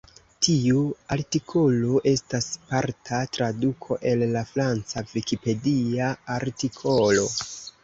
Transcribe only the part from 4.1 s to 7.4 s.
el la franca Vikipedia artikolo.